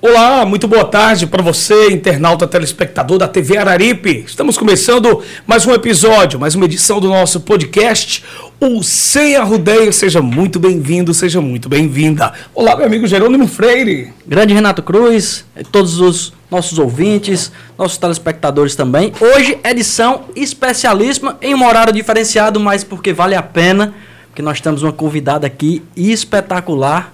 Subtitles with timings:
[0.00, 4.22] Olá, muito boa tarde para você, internauta telespectador da TV Araripe.
[4.24, 8.24] Estamos começando mais um episódio, mais uma edição do nosso podcast,
[8.60, 9.92] o Sem Arrudeio.
[9.92, 12.32] Seja muito bem-vindo, seja muito bem-vinda.
[12.54, 14.12] Olá, meu amigo Jerônimo Freire.
[14.24, 19.12] Grande Renato Cruz, todos os nossos ouvintes, nossos telespectadores também.
[19.20, 23.92] Hoje, edição especialíssima em um horário diferenciado, mas porque vale a pena,
[24.28, 27.12] porque nós temos uma convidada aqui espetacular.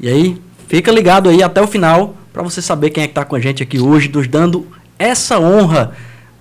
[0.00, 3.24] E aí, fica ligado aí até o final para você saber quem é que está
[3.24, 4.66] com a gente aqui hoje, nos dando
[4.98, 5.92] essa honra.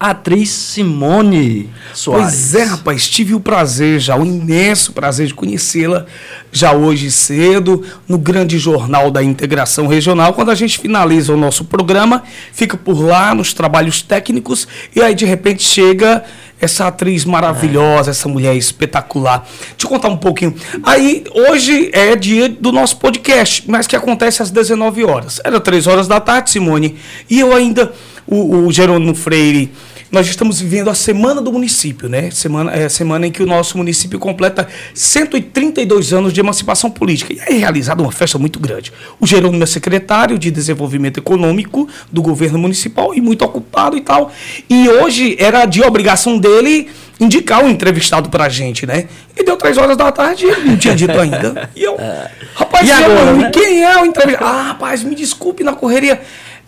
[0.01, 2.25] Atriz Simone Soares.
[2.25, 6.07] Pois é, rapaz, tive o prazer já, o imenso prazer de conhecê-la
[6.51, 10.33] já hoje cedo, no grande jornal da integração regional.
[10.33, 15.13] Quando a gente finaliza o nosso programa, fica por lá nos trabalhos técnicos e aí
[15.13, 16.23] de repente chega
[16.61, 19.47] essa atriz maravilhosa, essa mulher espetacular.
[19.71, 20.55] Deixa eu contar um pouquinho.
[20.83, 25.41] Aí, hoje é dia do nosso podcast, mas que acontece às 19 horas.
[25.43, 26.95] Era 3 horas da tarde, Simone,
[27.29, 27.91] e eu ainda,
[28.27, 29.71] o, o Jerônimo Freire
[30.11, 32.29] nós estamos vivendo a semana do município, né?
[32.31, 37.33] Semana, é a semana em que o nosso município completa 132 anos de emancipação política.
[37.33, 38.91] E é realizada uma festa muito grande.
[39.19, 44.31] O Jerônimo é secretário de Desenvolvimento Econômico do governo municipal e muito ocupado e tal.
[44.69, 49.05] E hoje era de obrigação dele indicar o um entrevistado pra gente, né?
[49.37, 51.69] E deu três horas da tarde e ele não tinha dito ainda.
[51.75, 51.95] E eu,
[52.55, 53.51] rapaz, e agora, né?
[53.51, 54.45] quem é o entrevistado?
[54.45, 56.19] Ah, rapaz, me desculpe na correria.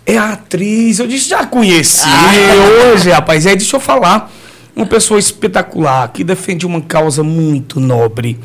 [0.05, 0.99] É a atriz.
[0.99, 2.91] Eu disse, já conheci ah.
[2.91, 3.45] hoje, rapaz.
[3.45, 4.31] É, deixa eu falar.
[4.75, 8.39] Uma pessoa espetacular, que defende uma causa muito nobre.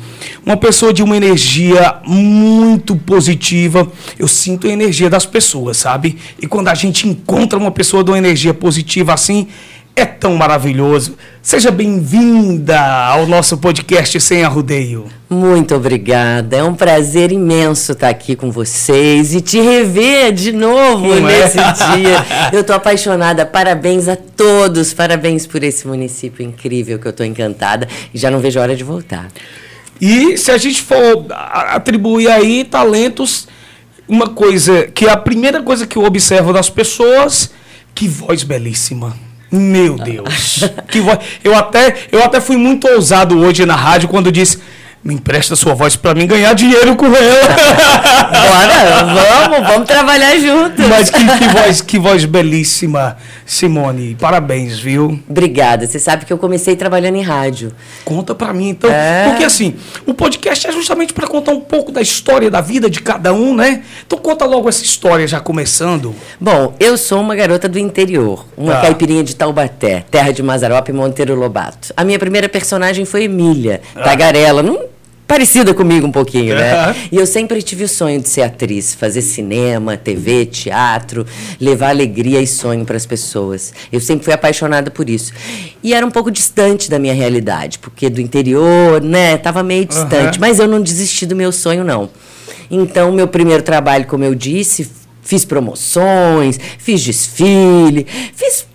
[0.45, 3.91] Uma pessoa de uma energia muito positiva.
[4.17, 6.17] Eu sinto a energia das pessoas, sabe?
[6.39, 9.47] E quando a gente encontra uma pessoa de uma energia positiva assim,
[9.99, 11.17] é tão maravilhoso.
[11.41, 15.07] Seja bem-vinda ao nosso podcast Sem Arrudeio.
[15.29, 16.55] Muito obrigada.
[16.55, 21.41] É um prazer imenso estar aqui com vocês e te rever de novo Não é?
[21.41, 21.73] nesse é?
[21.97, 22.25] dia.
[22.53, 23.45] Eu estou apaixonada.
[23.45, 24.93] Parabéns a todos.
[24.93, 28.77] Parabéns por esse município incrível que eu estou encantada e já não vejo a hora
[28.77, 29.27] de voltar.
[29.99, 33.49] E se a gente for atribuir aí talentos,
[34.07, 37.51] uma coisa que é a primeira coisa que eu observo das pessoas,
[37.93, 39.27] que voz belíssima.
[39.51, 40.63] Meu Deus.
[40.89, 41.19] que voz.
[41.43, 44.59] Eu até, eu até fui muito ousado hoje na rádio quando disse
[45.01, 47.15] me empresta sua voz para mim ganhar dinheiro com ela.
[48.29, 50.85] Bora, vamos, vamos trabalhar juntos.
[50.87, 53.15] Mas que, que, voz, que voz belíssima,
[53.45, 54.17] Simone.
[54.19, 55.17] Parabéns, viu?
[55.29, 55.87] Obrigada.
[55.87, 57.71] Você sabe que eu comecei trabalhando em rádio.
[58.03, 58.91] Conta para mim, então.
[58.91, 59.29] É...
[59.29, 62.99] Porque assim, o podcast é justamente para contar um pouco da história da vida de
[62.99, 63.83] cada um, né?
[64.05, 66.13] Então conta logo essa história já começando.
[66.39, 68.81] Bom, eu sou uma garota do interior, uma ah.
[68.81, 71.93] caipirinha de Taubaté, terra de Mazarope e Monteiro Lobato.
[71.95, 74.01] A minha primeira personagem foi Emília, ah.
[74.01, 74.61] tagarela.
[74.61, 74.88] Não
[75.29, 76.95] parecida comigo um pouquinho, né?
[77.11, 81.23] E eu sempre tive o sonho de ser atriz, fazer cinema, TV, teatro,
[81.61, 83.71] levar alegria e sonho para as pessoas.
[83.91, 85.31] Eu sempre fui apaixonada por isso.
[85.83, 90.39] E era um pouco distante da minha realidade, porque do interior, né, tava meio distante,
[90.39, 90.41] uhum.
[90.41, 92.09] mas eu não desisti do meu sonho não.
[92.71, 94.89] Então, meu primeiro trabalho, como eu disse,
[95.21, 98.65] fiz promoções, fiz desfile, fiz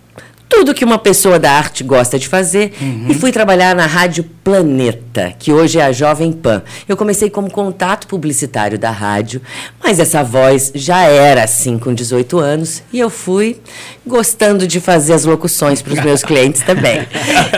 [0.47, 3.07] tudo que uma pessoa da arte gosta de fazer uhum.
[3.09, 6.61] e fui trabalhar na Rádio Planeta, que hoje é a Jovem Pan.
[6.87, 9.41] Eu comecei como contato publicitário da rádio,
[9.83, 13.59] mas essa voz já era assim com 18 anos e eu fui
[14.05, 17.07] gostando de fazer as locuções para os meus clientes também.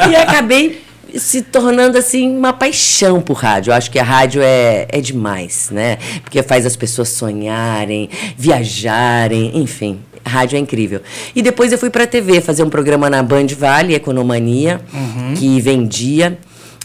[0.10, 0.84] E acabei
[1.16, 3.72] se tornando assim uma paixão por rádio.
[3.72, 5.98] Eu acho que a rádio é, é demais, né?
[6.22, 11.02] Porque faz as pessoas sonharem, viajarem, enfim rádio é incrível.
[11.36, 15.34] E depois eu fui para a TV fazer um programa na Band Vale, Economania, uhum.
[15.36, 16.38] que vendia,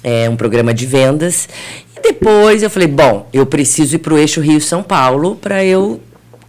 [0.03, 1.49] é, um programa de vendas.
[1.97, 6.01] E depois eu falei, bom, eu preciso ir para o eixo Rio-São Paulo para eu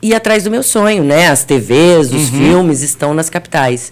[0.03, 1.29] ir atrás do meu sonho, né?
[1.29, 2.37] As TVs, os uhum.
[2.37, 3.91] filmes estão nas capitais.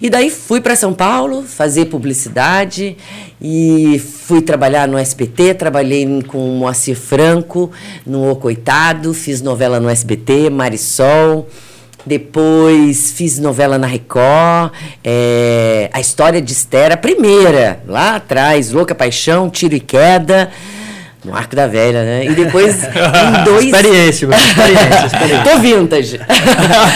[0.00, 2.96] E daí fui para São Paulo fazer publicidade
[3.40, 7.70] e fui trabalhar no SBT, trabalhei com o Moacir Franco,
[8.06, 11.46] no O Coitado, fiz novela no SBT, Marisol.
[12.04, 14.72] Depois fiz novela na Record,
[15.04, 20.50] é, a história de Esther, a primeira, lá atrás, Louca Paixão, Tiro e Queda.
[21.22, 22.24] No Arco da Velha, né?
[22.24, 23.66] E depois, em dois...
[23.66, 25.44] Experiência, experiência, experiência.
[25.44, 26.20] Tô vintage.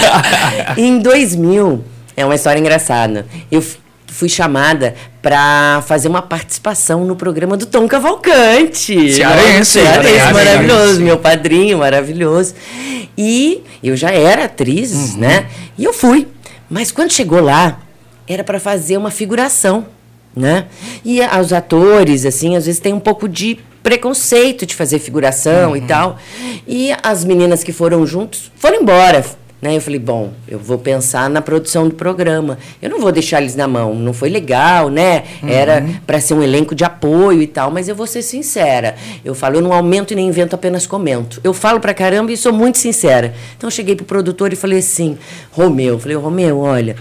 [0.79, 1.85] em 2000,
[2.17, 3.27] é uma história engraçada.
[3.53, 3.63] Eu
[4.07, 9.15] fui chamada para fazer uma participação no programa do Tom Cavalcante.
[9.15, 12.55] Cearense, Cearense, maravilhoso, meu padrinho maravilhoso.
[13.17, 15.21] E eu já era atriz, uhum.
[15.21, 15.47] né?
[15.79, 16.29] E eu fui.
[16.69, 17.81] Mas quando chegou lá,
[18.29, 19.87] era para fazer uma figuração,
[20.37, 20.67] né?
[21.03, 25.77] E os atores, assim, às vezes tem um pouco de preconceito de fazer figuração uhum.
[25.77, 26.19] e tal.
[26.69, 29.25] E as meninas que foram juntos foram embora
[29.65, 29.79] Né?
[29.79, 32.59] Eu falei, bom, eu vou pensar na produção do programa.
[32.83, 33.95] Eu não vou deixar eles na mão.
[33.95, 35.23] Não foi legal, né?
[35.43, 35.49] Uhum.
[35.49, 38.95] Era para ser um elenco de apoio e tal, mas eu vou ser sincera.
[39.25, 41.41] Eu falo, eu não aumento e nem invento, apenas comento.
[41.43, 43.33] Eu falo pra caramba e sou muito sincera.
[43.57, 45.17] Então eu cheguei pro produtor e falei assim,
[45.51, 46.95] Romeu, falei, Romeu, olha,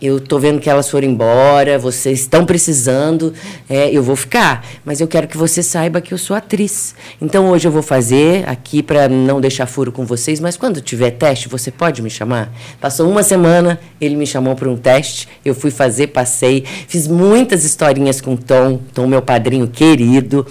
[0.00, 3.34] eu tô vendo que elas foram embora, vocês estão precisando,
[3.68, 4.64] é, eu vou ficar.
[4.84, 6.94] Mas eu quero que você saiba que eu sou atriz.
[7.20, 11.10] Então hoje eu vou fazer aqui para não deixar furo com vocês, mas quando tiver
[11.10, 12.52] teste, você pode me chamar?
[12.80, 17.64] Passou uma semana, ele me chamou para um teste, eu fui fazer, passei, fiz muitas
[17.64, 20.46] historinhas com Tom, Tom meu padrinho querido.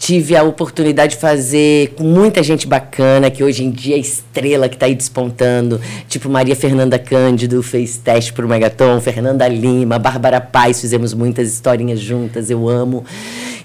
[0.00, 4.66] Tive a oportunidade de fazer com muita gente bacana, que hoje em dia é estrela
[4.66, 5.78] que está aí despontando.
[6.08, 11.52] Tipo Maria Fernanda Cândido fez teste para o Megaton, Fernanda Lima, Bárbara Paz, fizemos muitas
[11.52, 13.04] historinhas juntas, eu amo.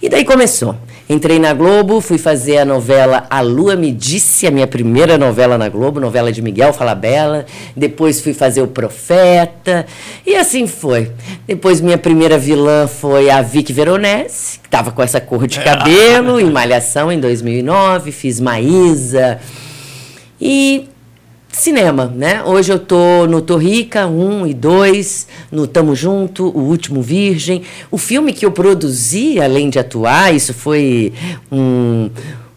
[0.02, 0.76] E daí começou.
[1.08, 5.56] Entrei na Globo, fui fazer a novela A Lua Me Disse, a minha primeira novela
[5.56, 7.46] na Globo, novela de Miguel Falabella.
[7.78, 9.86] Depois fui fazer O Profeta.
[10.26, 11.12] E assim foi.
[11.48, 16.40] Depois minha primeira vilã foi a Vicky Veronese, que estava com essa cor de cabelo,
[16.40, 18.12] em Malhação, em 2009.
[18.12, 19.40] Fiz Maísa.
[20.42, 20.90] E
[21.56, 22.44] cinema, né?
[22.44, 27.64] Hoje eu tô no Torrica 1 e 2, no Tamo Junto, O Último Virgem.
[27.90, 31.14] O filme que eu produzi, além de atuar, isso foi
[31.52, 32.10] um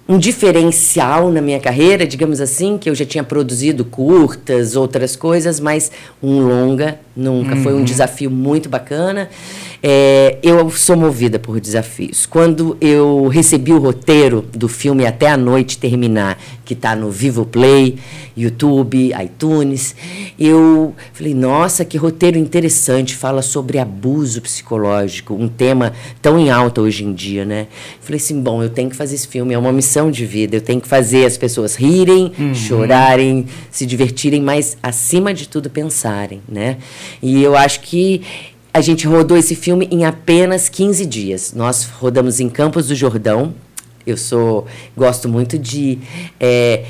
[0.09, 5.61] um diferencial na minha carreira, digamos assim, que eu já tinha produzido curtas, outras coisas,
[5.61, 5.93] mas
[6.23, 7.55] um longa nunca.
[7.55, 7.63] Uhum.
[7.63, 7.85] Foi um uhum.
[7.85, 9.29] desafio muito bacana.
[9.83, 12.27] É, eu sou movida por desafios.
[12.27, 17.47] Quando eu recebi o roteiro do filme Até a Noite Terminar, que está no Vivo
[17.47, 17.97] Play,
[18.37, 19.95] YouTube, iTunes,
[20.39, 26.81] eu falei, nossa, que roteiro interessante, fala sobre abuso psicológico, um tema tão em alta
[26.81, 27.69] hoje em dia, né?
[28.01, 30.61] Falei assim, bom, eu tenho que fazer esse filme, é uma missão de vida, eu
[30.61, 32.55] tenho que fazer as pessoas rirem, uhum.
[32.55, 36.79] chorarem, se divertirem, mas acima de tudo pensarem, né?
[37.23, 38.23] E eu acho que
[38.73, 41.53] a gente rodou esse filme em apenas 15 dias.
[41.55, 43.55] Nós rodamos em Campos do Jordão.
[44.07, 44.67] Eu sou
[44.97, 45.99] gosto muito de
[46.41, 46.85] é,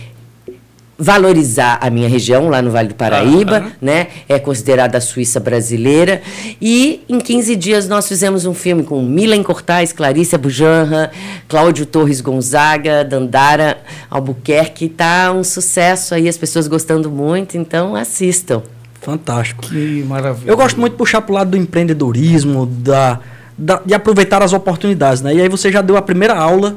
[0.99, 3.71] valorizar a minha região lá no Vale do Paraíba, uhum.
[3.81, 4.09] né?
[4.29, 6.21] É considerada a Suíça brasileira.
[6.61, 11.13] E em 15 dias nós fizemos um filme com Milen Cortais, Clarice Bujanra,
[11.49, 13.79] Cláudio Torres Gonzaga, Dandara
[14.11, 14.89] Albuquerque.
[14.89, 18.63] Tá um sucesso aí, as pessoas gostando muito, então assistam.
[19.01, 19.63] Fantástico.
[19.63, 20.51] Que maravilha.
[20.51, 23.21] Eu gosto muito de puxar para o lado do empreendedorismo, da,
[23.57, 25.23] da, de aproveitar as oportunidades.
[25.23, 25.35] Né?
[25.35, 26.77] E aí você já deu a primeira aula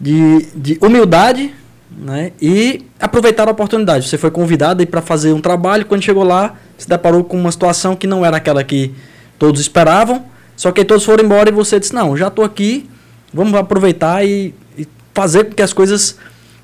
[0.00, 1.54] de, de humildade
[1.90, 2.32] né?
[2.40, 4.08] e aproveitar a oportunidade.
[4.08, 7.94] Você foi convidado para fazer um trabalho, quando chegou lá, se deparou com uma situação
[7.96, 8.94] que não era aquela que
[9.38, 10.24] todos esperavam,
[10.56, 12.88] só que todos foram embora e você disse, não, já estou aqui,
[13.32, 16.16] vamos aproveitar e, e, fazer com que as coisas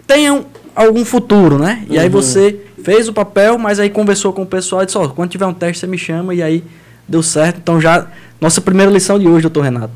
[0.07, 0.47] tenham
[0.77, 1.85] algum futuro, né?
[1.89, 2.03] E uhum.
[2.03, 5.31] aí você fez o papel, mas aí conversou com o pessoal e disse, ó, quando
[5.31, 6.63] tiver um teste você me chama e aí
[7.09, 7.59] deu certo.
[7.59, 8.07] Então já
[8.41, 9.95] nossa primeira lição de hoje, doutor Renato.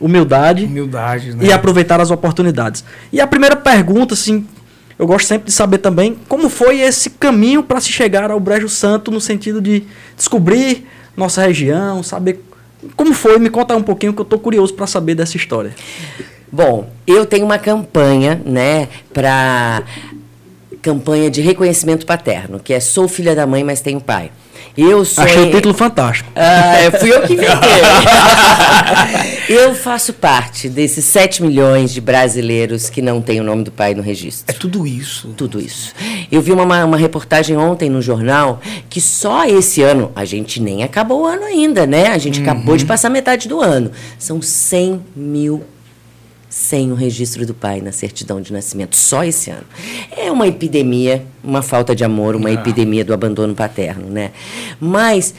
[0.00, 0.64] Humildade.
[0.64, 1.44] Humildade, né?
[1.44, 2.84] E aproveitar as oportunidades.
[3.12, 4.46] E a primeira pergunta, assim,
[4.98, 8.68] eu gosto sempre de saber também como foi esse caminho para se chegar ao Brejo
[8.68, 9.84] Santo no sentido de
[10.16, 10.86] descobrir
[11.16, 12.42] nossa região, saber
[12.96, 13.38] como foi.
[13.38, 15.74] Me conta um pouquinho que eu estou curioso para saber dessa história.
[16.50, 19.84] Bom, eu tenho uma campanha, né, para
[20.82, 24.30] campanha de reconhecimento paterno, que é Sou filha da mãe, mas tenho pai.
[24.76, 25.24] Eu sou.
[25.24, 26.30] Achei o título fantástico.
[26.34, 27.70] Ah, fui eu que inventei.
[29.48, 33.94] eu faço parte desses 7 milhões de brasileiros que não têm o nome do pai
[33.94, 34.44] no registro.
[34.48, 35.34] É tudo isso.
[35.36, 35.92] Tudo isso.
[36.30, 40.84] Eu vi uma, uma reportagem ontem no jornal que só esse ano, a gente nem
[40.84, 42.08] acabou o ano ainda, né?
[42.08, 42.46] A gente uhum.
[42.46, 43.90] acabou de passar metade do ano.
[44.18, 45.64] São 100 mil
[46.50, 49.64] sem o registro do pai na certidão de nascimento, só esse ano.
[50.16, 52.52] É uma epidemia, uma falta de amor, uma ah.
[52.52, 54.32] epidemia do abandono paterno, né?
[54.80, 55.32] Mas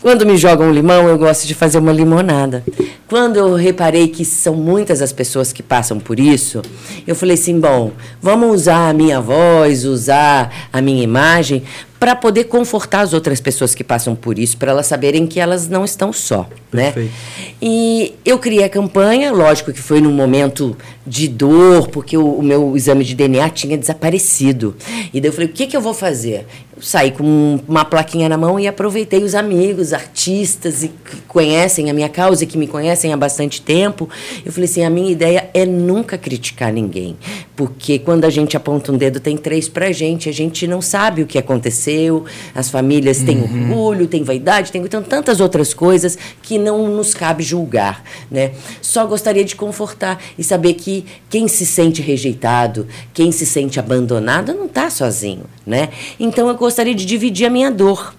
[0.00, 2.64] quando me jogam um limão, eu gosto de fazer uma limonada.
[3.08, 6.62] Quando eu reparei que são muitas as pessoas que passam por isso,
[7.06, 11.64] eu falei assim: bom, vamos usar a minha voz, usar a minha imagem
[11.98, 15.68] para poder confortar as outras pessoas que passam por isso, para elas saberem que elas
[15.68, 16.92] não estão só, né?
[16.92, 17.10] Perfeito.
[17.10, 17.48] né?
[17.60, 20.76] E eu criei a campanha, lógico que foi num momento
[21.08, 24.76] de dor, porque o, o, meu exame de DNA tinha desaparecido.
[25.12, 26.46] E daí eu falei, o que, que eu vou fazer?
[26.76, 31.90] Eu saí com uma plaquinha na mão e aproveitei os amigos, artistas e que conhecem
[31.90, 34.08] a minha causa e que me conhecem conhecem há bastante tempo,
[34.44, 37.16] eu falei assim: a minha ideia é nunca criticar ninguém.
[37.54, 41.22] Porque quando a gente aponta um dedo, tem três pra gente, a gente não sabe
[41.22, 42.24] o que aconteceu,
[42.54, 43.70] as famílias têm uhum.
[43.72, 48.04] orgulho, têm vaidade, têm então, tantas outras coisas que não nos cabe julgar.
[48.30, 48.52] Né?
[48.80, 50.97] Só gostaria de confortar e saber que
[51.28, 55.44] quem se sente rejeitado, quem se sente abandonado, não está sozinho.
[55.66, 55.90] Né?
[56.18, 58.14] Então eu gostaria de dividir a minha dor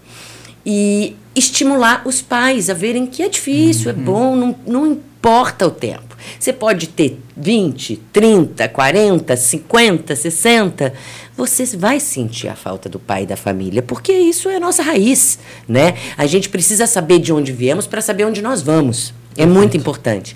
[0.65, 3.99] e estimular os pais a verem que é difícil, é uhum.
[3.99, 6.09] é bom, não, não importa o tempo.
[6.39, 10.93] Você pode ter 20, 30, 40, 50, 60.
[11.35, 14.83] Você vai sentir a falta do pai e da família, porque isso é a nossa
[14.83, 15.95] raiz, né?
[16.17, 19.13] A gente precisa saber de onde viemos para saber onde nós vamos.
[19.37, 20.35] É muito importante.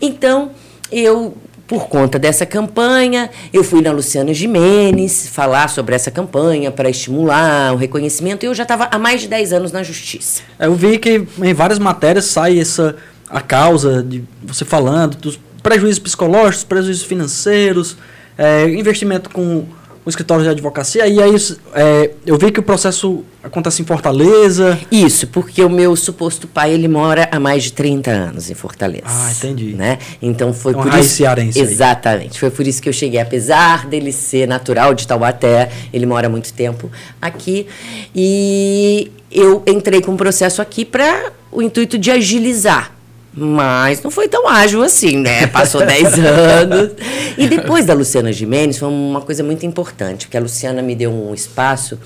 [0.00, 0.50] Então,
[0.90, 1.36] eu
[1.70, 7.72] por conta dessa campanha, eu fui na Luciana Jimenez falar sobre essa campanha para estimular
[7.72, 10.42] o reconhecimento e eu já estava há mais de 10 anos na justiça.
[10.58, 12.96] É, eu vi que em várias matérias sai essa
[13.28, 17.96] a causa de você falando dos prejuízos psicológicos, prejuízos financeiros,
[18.36, 19.64] é, investimento com
[20.10, 21.06] o escritório de advocacia.
[21.06, 21.34] E aí
[21.74, 24.78] é, eu vi que o processo acontece em Fortaleza.
[24.90, 29.04] Isso, porque o meu suposto pai ele mora há mais de 30 anos em Fortaleza.
[29.06, 29.74] Ah, entendi.
[29.74, 29.98] Né?
[30.20, 31.16] Então foi então, por isso.
[31.16, 32.32] Cearense exatamente.
[32.34, 32.40] Aí.
[32.40, 33.20] Foi por isso que eu cheguei.
[33.20, 36.90] Apesar dele ser natural de Taubaté, ele mora há muito tempo
[37.20, 37.66] aqui.
[38.14, 42.99] E eu entrei com um processo aqui para o intuito de agilizar
[43.32, 45.46] mas não foi tão ágil assim, né?
[45.46, 46.90] Passou 10 anos.
[47.38, 51.12] E depois da Luciana Gimenez, foi uma coisa muito importante, porque a Luciana me deu
[51.12, 51.98] um espaço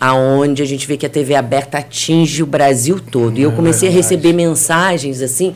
[0.00, 3.38] aonde a gente vê que a TV aberta atinge o Brasil todo.
[3.38, 5.54] E eu comecei a receber mensagens assim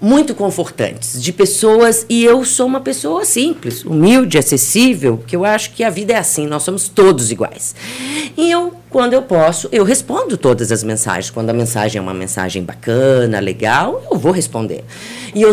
[0.00, 5.72] muito confortantes de pessoas e eu sou uma pessoa simples, humilde, acessível, que eu acho
[5.72, 7.74] que a vida é assim, nós somos todos iguais.
[8.36, 11.30] E eu, quando eu posso, eu respondo todas as mensagens.
[11.30, 14.84] Quando a mensagem é uma mensagem bacana, legal, eu vou responder.
[15.34, 15.50] E eu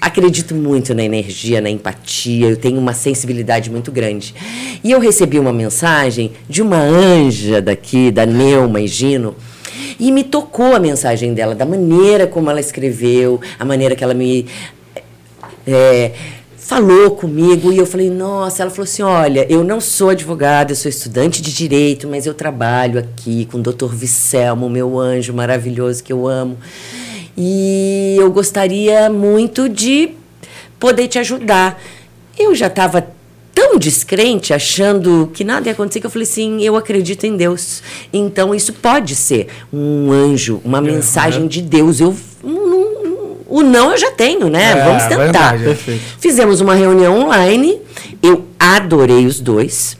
[0.00, 4.34] acredito muito na energia, na empatia, eu tenho uma sensibilidade muito grande.
[4.82, 9.34] E eu recebi uma mensagem de uma anja daqui, da Neuma e Gino,
[9.98, 14.14] e me tocou a mensagem dela, da maneira como ela escreveu, a maneira que ela
[14.14, 14.46] me.
[15.66, 16.12] É,
[16.68, 20.76] falou comigo e eu falei, nossa, ela falou assim, olha, eu não sou advogada, eu
[20.76, 26.04] sou estudante de direito, mas eu trabalho aqui com o doutor Vicelmo, meu anjo maravilhoso
[26.04, 26.58] que eu amo.
[27.34, 30.10] E eu gostaria muito de
[30.78, 31.80] poder te ajudar.
[32.38, 33.06] Eu já estava
[33.68, 37.82] tão descrente, achando que nada ia acontecer, que eu falei assim: eu acredito em Deus.
[38.12, 42.00] Então isso pode ser um anjo, uma mensagem de Deus.
[42.00, 42.16] Eu
[43.50, 44.72] o não eu já tenho, né?
[44.72, 45.56] É, Vamos tentar.
[45.56, 47.80] Verdade, Fizemos uma reunião online,
[48.22, 49.96] eu adorei os dois.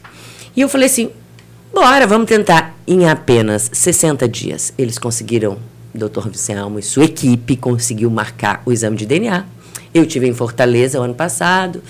[0.55, 1.09] E eu falei assim:
[1.73, 2.75] bora, vamos tentar.
[2.87, 5.57] Em apenas 60 dias, eles conseguiram,
[5.93, 9.45] doutor Vicelmo e sua equipe conseguiu marcar o exame de DNA.
[9.93, 11.81] Eu tive em Fortaleza o ano passado.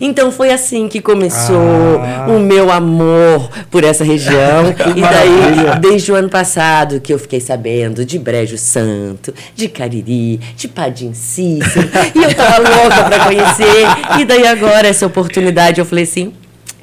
[0.00, 2.26] Então foi assim que começou ah.
[2.28, 4.74] o meu amor por essa região.
[4.96, 10.40] e daí, desde o ano passado, que eu fiquei sabendo de Brejo Santo, de Cariri,
[10.56, 11.88] de Padim Cícero.
[12.16, 13.86] e eu tava louca para conhecer.
[14.18, 16.32] E daí agora, essa oportunidade, eu falei assim.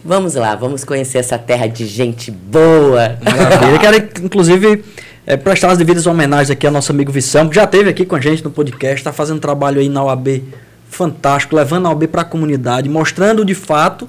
[0.05, 3.17] Vamos lá, vamos conhecer essa terra de gente boa.
[3.21, 3.79] Maravilha.
[3.79, 4.83] Quero, inclusive,
[5.25, 8.15] é, prestar as devidas homenagens aqui ao nosso amigo Vissão, que já esteve aqui com
[8.15, 10.43] a gente no podcast, está fazendo trabalho aí na UAB
[10.89, 14.07] fantástico, levando a OAB para a comunidade, mostrando de fato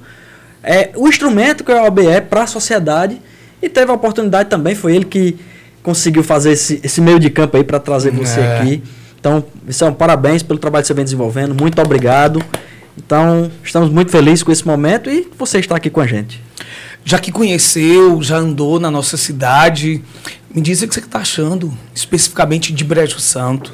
[0.63, 3.21] é, o instrumento que a OAB é para a sociedade.
[3.61, 5.37] E teve a oportunidade também, foi ele que
[5.83, 8.59] conseguiu fazer esse, esse meio de campo aí para trazer você é.
[8.59, 8.83] aqui.
[9.19, 12.43] Então, Vissão, parabéns pelo trabalho que você vem desenvolvendo, muito obrigado.
[12.97, 16.43] Então, estamos muito felizes com esse momento e você está aqui com a gente.
[17.05, 20.03] Já que conheceu, já andou na nossa cidade,
[20.55, 23.73] me diz o que você está achando, especificamente de Brejo Santo.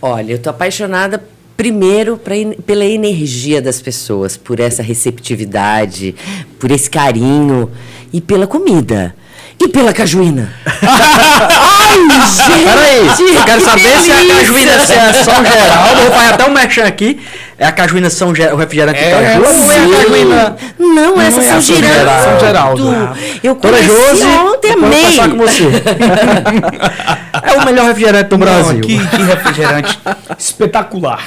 [0.00, 1.22] Olha, eu estou apaixonada
[1.56, 2.34] primeiro pra,
[2.66, 6.14] pela energia das pessoas, por essa receptividade,
[6.58, 7.70] por esse carinho
[8.12, 9.14] e pela comida.
[9.58, 10.52] E pela cajuína.
[10.82, 11.96] Ai,
[12.30, 12.64] gente!
[12.64, 14.02] Peraí, eu quero saber delícia.
[14.02, 17.20] se a cajuína se é São Geraldo, vou fazer até um merchan aqui.
[17.58, 19.40] É a cajuína São Geraldo, o refrigerante é, caju?
[19.40, 20.56] Não é a cajuína...
[20.78, 22.24] Não, essa é São, Geraldo.
[22.24, 23.18] São Geraldo.
[23.42, 25.04] Eu conheci Josi, ontem, amei.
[25.04, 25.64] passar com você.
[27.42, 28.74] é o melhor refrigerante do Brasil.
[28.74, 29.98] Não, que, que refrigerante
[30.38, 31.26] espetacular.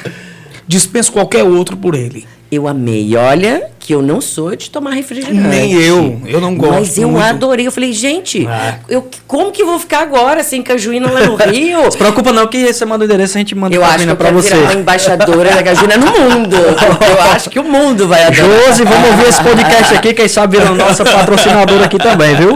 [0.67, 2.27] Dispenso qualquer outro por ele.
[2.51, 3.15] Eu amei.
[3.15, 5.39] Olha que eu não sou de tomar refrigerante.
[5.39, 6.19] Nem eu.
[6.25, 6.73] Eu não gosto.
[6.73, 7.23] Mas eu muito.
[7.23, 7.67] adorei.
[7.67, 8.79] Eu falei, gente, é.
[8.89, 11.91] eu, como que vou ficar agora sem cajuína lá no Rio?
[11.91, 14.53] Se preocupa não que você manda o endereço, a gente manda eu cajuína para você.
[14.53, 16.55] Eu acho que eu embaixadora da cajuína no mundo.
[17.09, 18.67] Eu acho que o mundo vai adorar.
[18.67, 20.13] Josi, vamos ouvir esse podcast aqui.
[20.13, 22.55] Quem sabe vira nossa patrocinadora aqui também, viu?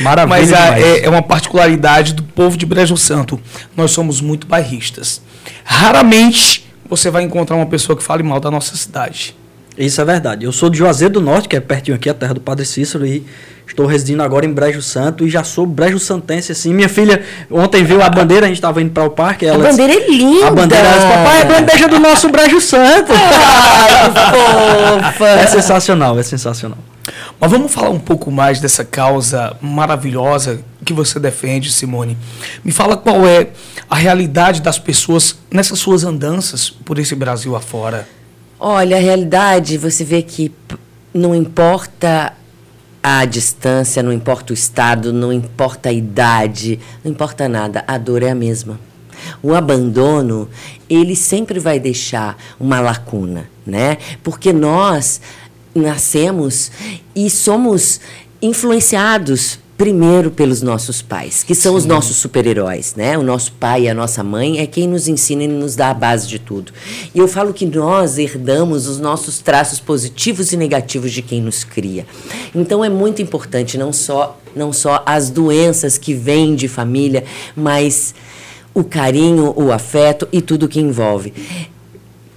[0.00, 0.26] Maravilha.
[0.26, 3.40] Mas é, é, uma particularidade do povo de Brejo Santo.
[3.76, 5.20] Nós somos muito bairristas.
[5.64, 9.36] Raramente você vai encontrar uma pessoa que fale mal da nossa cidade.
[9.76, 10.44] Isso é verdade.
[10.44, 13.06] Eu sou de Juazeiro do Norte, que é pertinho aqui, a terra do Padre Cícero,
[13.06, 13.24] e
[13.64, 16.74] estou residindo agora em Brejo Santo e já sou Brejo Santense, assim.
[16.74, 19.46] Minha filha ontem viu a bandeira, a gente estava indo para o parque.
[19.46, 20.48] Ela a bandeira é linda!
[20.48, 23.12] A bandeira, ela disse, papai, é a bandeja do nosso Brejo Santo!
[23.12, 25.28] Ai, fofa!
[25.28, 26.78] É sensacional, é sensacional.
[27.40, 32.18] Mas vamos falar um pouco mais dessa causa maravilhosa que você defende, Simone.
[32.64, 33.48] Me fala qual é
[33.88, 38.08] a realidade das pessoas nessas suas andanças por esse Brasil afora.
[38.58, 40.52] Olha, a realidade, você vê que
[41.14, 42.32] não importa
[43.00, 48.22] a distância, não importa o estado, não importa a idade, não importa nada, a dor
[48.24, 48.80] é a mesma.
[49.42, 50.48] O abandono,
[50.90, 53.98] ele sempre vai deixar uma lacuna, né?
[54.22, 55.20] Porque nós
[55.74, 56.70] nascemos
[57.14, 58.00] e somos
[58.40, 61.78] influenciados primeiro pelos nossos pais, que são Sim.
[61.78, 63.16] os nossos super-heróis, né?
[63.16, 65.94] O nosso pai e a nossa mãe é quem nos ensina e nos dá a
[65.94, 66.72] base de tudo.
[67.14, 71.62] E eu falo que nós herdamos os nossos traços positivos e negativos de quem nos
[71.62, 72.04] cria.
[72.52, 77.22] Então é muito importante não só não só as doenças que vêm de família,
[77.54, 78.12] mas
[78.74, 81.32] o carinho, o afeto e tudo que envolve.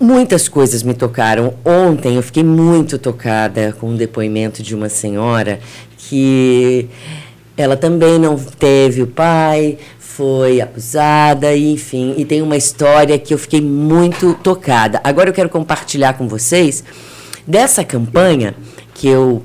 [0.02, 1.54] Muitas coisas me tocaram.
[1.64, 5.60] Ontem eu fiquei muito tocada com o depoimento de uma senhora
[5.96, 6.90] que
[7.56, 13.38] ela também não teve o pai, foi acusada, enfim, e tem uma história que eu
[13.38, 15.00] fiquei muito tocada.
[15.04, 16.84] Agora eu quero compartilhar com vocês
[17.46, 18.56] dessa campanha
[18.96, 19.44] que eu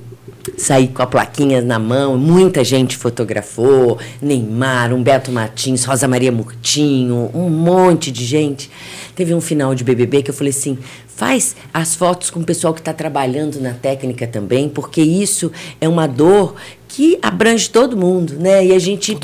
[0.57, 7.31] saí com a plaquinha na mão, muita gente fotografou, Neymar, Humberto Martins, Rosa Maria Murtinho,
[7.35, 8.71] um monte de gente.
[9.15, 10.79] Teve um final de BBB que eu falei assim,
[11.17, 15.89] faz as fotos com o pessoal que está trabalhando na técnica também, porque isso é
[15.89, 16.55] uma dor
[16.87, 18.67] que abrange todo mundo, né?
[18.67, 19.19] E a gente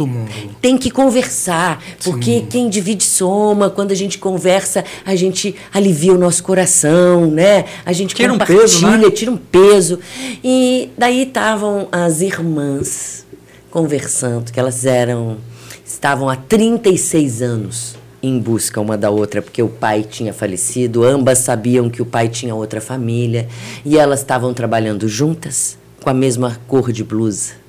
[0.61, 2.47] tem que conversar, porque Sim.
[2.49, 7.67] quem divide soma, quando a gente conversa, a gente alivia o nosso coração, né?
[7.85, 9.11] A gente tira compartilha, um peso, né?
[9.11, 9.99] tira um peso.
[10.43, 13.27] E daí estavam as irmãs
[13.71, 15.37] conversando, que elas eram
[15.85, 21.39] estavam há 36 anos em busca uma da outra, porque o pai tinha falecido, ambas
[21.39, 23.49] sabiam que o pai tinha outra família
[23.85, 27.63] e elas estavam trabalhando juntas com a mesma cor de blusa.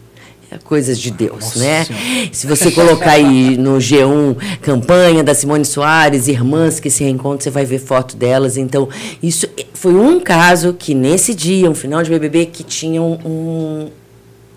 [0.51, 1.83] É coisas de Deus, Nossa né?
[1.83, 2.29] Senhora.
[2.31, 7.50] Se você colocar aí no G1 campanha da Simone Soares, irmãs que se reencontram, você
[7.50, 8.55] vai ver foto delas.
[8.55, 8.87] Então,
[9.22, 13.89] isso foi um caso que nesse dia, um final de BBB, que tinha um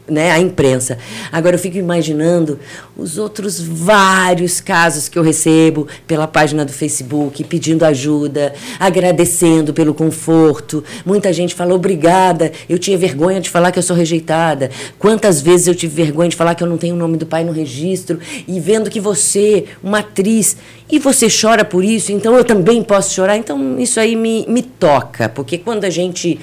[0.08, 0.98] né, a imprensa.
[1.30, 2.58] Agora eu fico imaginando
[2.96, 9.94] os outros vários casos que eu recebo pela página do Facebook, pedindo ajuda, agradecendo pelo
[9.94, 10.82] conforto.
[11.04, 14.70] Muita gente fala obrigada, eu tinha vergonha de falar que eu sou rejeitada.
[14.98, 17.44] Quantas vezes eu tive vergonha de falar que eu não tenho o nome do pai
[17.44, 20.56] no registro e vendo que você, uma atriz,
[20.90, 23.36] e você chora por isso, então eu também posso chorar.
[23.36, 26.38] Então isso aí me, me toca, porque quando a gente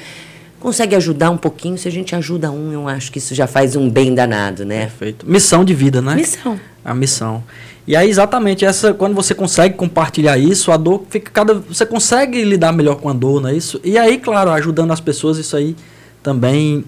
[0.63, 3.75] consegue ajudar um pouquinho, se a gente ajuda um, eu acho que isso já faz
[3.75, 4.85] um bem danado, né?
[4.85, 5.29] Perfeito.
[5.29, 6.15] Missão de vida, né?
[6.15, 6.59] Missão.
[6.83, 7.43] A missão.
[7.85, 12.43] E aí exatamente essa quando você consegue compartilhar isso, a dor fica cada você consegue
[12.43, 13.79] lidar melhor com a dor, não é isso?
[13.83, 15.75] E aí, claro, ajudando as pessoas, isso aí
[16.23, 16.85] também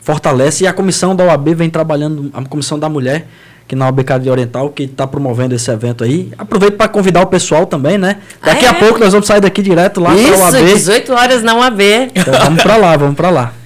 [0.00, 3.28] fortalece e a comissão da OAB vem trabalhando, a comissão da mulher
[3.64, 6.30] aqui na OBK Oriental, que está promovendo esse evento aí.
[6.36, 8.18] Aproveito para convidar o pessoal também, né?
[8.44, 8.70] Daqui ah, é?
[8.70, 10.64] a pouco nós vamos sair daqui direto lá para a UAB.
[10.64, 11.80] 18 horas na UAB.
[12.14, 13.52] Então vamos para lá, vamos para lá.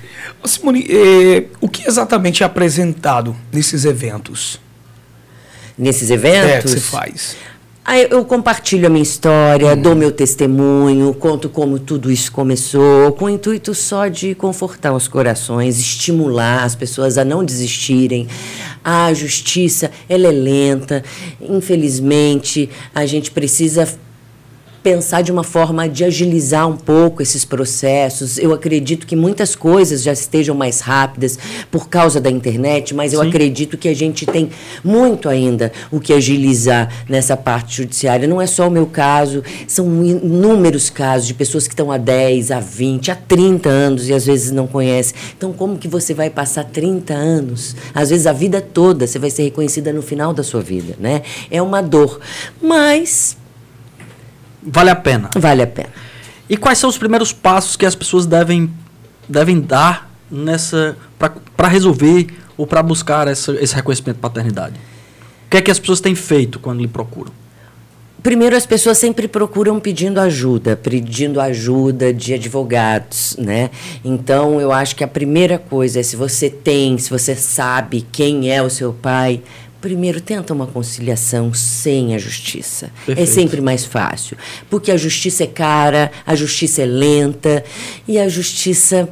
[0.46, 4.60] Simone, eh, o que exatamente é apresentado nesses eventos?
[5.76, 6.50] Nesses eventos?
[6.50, 7.36] É, que você faz.
[7.84, 9.80] Aí eu compartilho a minha história, hum.
[9.80, 15.06] dou meu testemunho, conto como tudo isso começou, com o intuito só de confortar os
[15.06, 18.26] corações, estimular as pessoas a não desistirem.
[18.88, 21.02] A justiça, ela é lenta.
[21.40, 23.84] Infelizmente, a gente precisa
[24.86, 28.38] pensar de uma forma de agilizar um pouco esses processos.
[28.38, 31.36] Eu acredito que muitas coisas já estejam mais rápidas
[31.72, 33.28] por causa da internet, mas eu Sim.
[33.28, 34.48] acredito que a gente tem
[34.84, 38.28] muito ainda o que agilizar nessa parte judiciária.
[38.28, 42.52] Não é só o meu caso, são inúmeros casos de pessoas que estão há 10,
[42.52, 45.16] há 20, há 30 anos e às vezes não conhecem.
[45.36, 47.74] Então, como que você vai passar 30 anos?
[47.92, 51.22] Às vezes a vida toda você vai ser reconhecida no final da sua vida, né?
[51.50, 52.20] É uma dor.
[52.62, 53.36] Mas
[54.66, 55.30] Vale a pena.
[55.36, 55.90] Vale a pena.
[56.48, 58.70] E quais são os primeiros passos que as pessoas devem,
[59.28, 60.96] devem dar nessa
[61.56, 62.26] para resolver
[62.56, 64.74] ou para buscar essa, esse reconhecimento de paternidade?
[65.46, 67.32] O que é que as pessoas têm feito quando lhe procuram?
[68.22, 73.70] Primeiro, as pessoas sempre procuram pedindo ajuda, pedindo ajuda de advogados, né?
[74.04, 78.50] Então, eu acho que a primeira coisa é se você tem, se você sabe quem
[78.50, 79.42] é o seu pai,
[79.86, 82.86] primeiro tenta uma conciliação sem a justiça.
[82.86, 83.20] É Perfeito.
[83.20, 84.36] É sempre mais fácil,
[84.68, 87.64] porque a justiça é cara, a justiça é lenta
[88.08, 89.08] e a justiça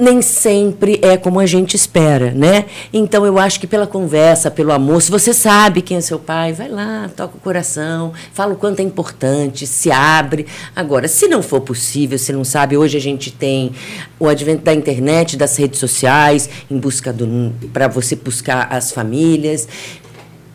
[0.00, 2.64] nem sempre é como a gente espera, né?
[2.92, 6.52] Então eu acho que pela conversa, pelo amor, se você sabe quem é seu pai,
[6.52, 10.46] vai lá, toca o coração, fala o quanto é importante, se abre.
[10.74, 13.72] Agora, se não for possível, se não sabe, hoje a gente tem
[14.18, 19.68] o advento da internet, das redes sociais, em busca do para você buscar as famílias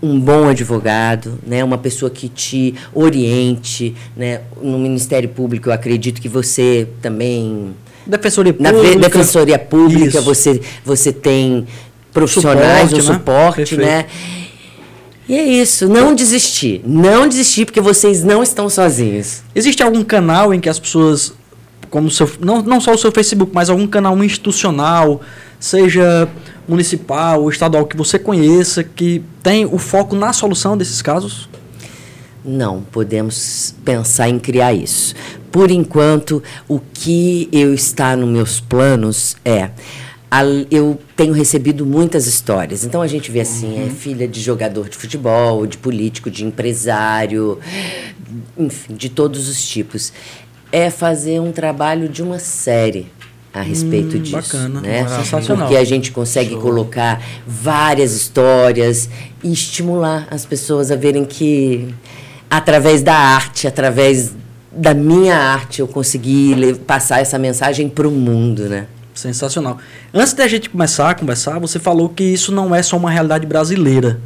[0.01, 6.21] um bom advogado, né, uma pessoa que te oriente, né, no Ministério Público eu acredito
[6.21, 7.73] que você também
[8.05, 8.95] Defensoria Pública.
[8.95, 11.67] Na Defensoria Pública você, você tem
[12.13, 13.85] profissionais, suporte, o suporte, né?
[13.85, 14.05] né?
[15.27, 16.81] E é isso, não desistir.
[16.85, 19.41] Não desistir, porque vocês não estão sozinhos.
[19.55, 21.33] Existe algum canal em que as pessoas,
[21.89, 25.21] como seu, não, não só o seu Facebook, mas algum canal institucional,
[25.59, 26.29] seja
[26.67, 31.49] municipal ou estadual, que você conheça, que tem o foco na solução desses casos?
[32.43, 35.15] Não, podemos pensar em criar isso.
[35.55, 39.69] Por enquanto, o que eu está nos meus planos é
[40.69, 42.83] eu tenho recebido muitas histórias.
[42.83, 43.87] Então a gente vê assim, é uhum.
[43.87, 47.57] é filha de jogador de futebol, de político, de empresário,
[48.57, 50.11] enfim, de todos os tipos.
[50.73, 53.07] É fazer um trabalho de uma série
[53.53, 54.35] a respeito hum, disso.
[54.35, 55.07] Bacana, né?
[55.07, 55.67] sensacional.
[55.67, 56.59] Porque a gente consegue Show.
[56.59, 59.09] colocar várias histórias
[59.41, 61.95] e estimular as pessoas a verem que
[62.49, 64.33] através da arte, através
[64.75, 68.87] da minha arte, eu consegui passar essa mensagem para o mundo, né?
[69.13, 69.77] Sensacional.
[70.13, 73.45] Antes da gente começar a conversar, você falou que isso não é só uma realidade
[73.45, 74.19] brasileira.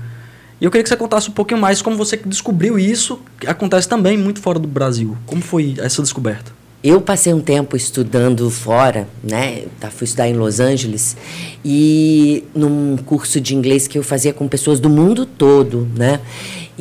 [0.59, 3.87] E eu queria que você contasse um pouquinho mais como você descobriu isso, que acontece
[3.87, 5.15] também muito fora do Brasil.
[5.25, 6.51] Como foi essa descoberta?
[6.83, 9.65] Eu passei um tempo estudando fora, né?
[9.79, 11.15] Tá, fui estudar em Los Angeles
[11.63, 16.21] e num curso de inglês que eu fazia com pessoas do mundo todo, né?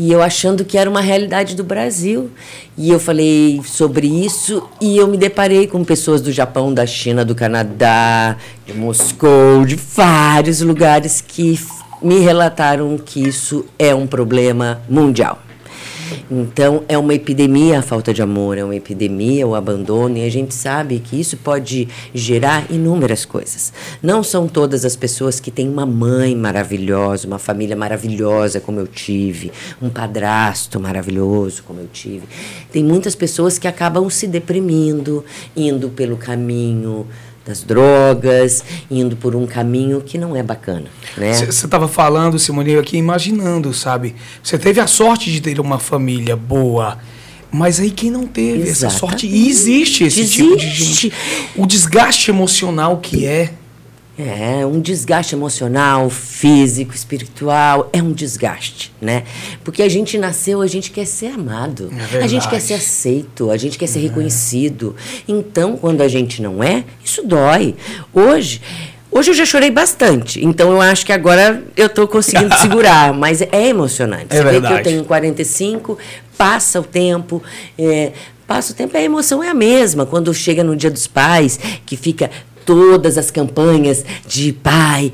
[0.01, 2.31] E eu achando que era uma realidade do Brasil.
[2.77, 7.25] E eu falei sobre isso e eu me deparei com pessoas do Japão, da China,
[7.25, 11.59] do Canadá, de Moscou, de vários lugares que
[12.01, 15.41] me relataram que isso é um problema mundial.
[16.31, 20.31] Então, é uma epidemia a falta de amor, é uma epidemia o abandono, e a
[20.31, 23.73] gente sabe que isso pode gerar inúmeras coisas.
[24.03, 28.87] Não são todas as pessoas que têm uma mãe maravilhosa, uma família maravilhosa, como eu
[28.87, 32.23] tive, um padrasto maravilhoso, como eu tive.
[32.73, 35.25] Tem muitas pessoas que acabam se deprimindo,
[35.57, 37.07] indo pelo caminho
[37.49, 40.85] das drogas, indo por um caminho que não é bacana.
[41.15, 41.49] Você né?
[41.49, 44.15] estava falando, Simone, aqui imaginando, sabe?
[44.43, 46.99] Você teve a sorte de ter uma família boa.
[47.51, 48.85] Mas aí quem não teve Exatamente.
[48.85, 50.43] essa sorte, e existe esse existe.
[50.43, 51.13] tipo de gente.
[51.57, 53.55] O desgaste emocional que é.
[54.19, 59.23] É, um desgaste emocional, físico, espiritual, é um desgaste, né?
[59.63, 63.49] Porque a gente nasceu, a gente quer ser amado, é a gente quer ser aceito,
[63.49, 64.03] a gente quer ser é.
[64.03, 64.97] reconhecido.
[65.29, 67.77] Então, quando a gente não é, isso dói.
[68.13, 68.61] Hoje,
[69.11, 73.41] Hoje eu já chorei bastante, então eu acho que agora eu estou conseguindo segurar, mas
[73.41, 74.27] é emocionante.
[74.29, 74.61] É Você verdade.
[74.61, 75.99] vê que eu tenho 45,
[76.37, 77.43] passa o tempo,
[77.79, 78.13] é,
[78.47, 80.05] passa o tempo, a emoção é a mesma.
[80.05, 82.31] Quando chega no Dia dos Pais, que fica
[82.69, 85.11] todas as campanhas de pai.